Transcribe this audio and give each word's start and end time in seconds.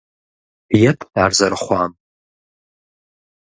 Еплъ 0.89 1.13
ар 1.23 1.31
зэрыхъуам! 1.37 1.91